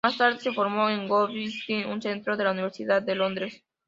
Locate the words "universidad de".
2.53-3.13